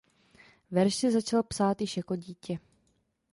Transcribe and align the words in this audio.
Verše 0.71 1.11
začal 1.11 1.43
psát 1.43 1.81
již 1.81 1.97
jako 1.97 2.15
dítě. 2.15 2.57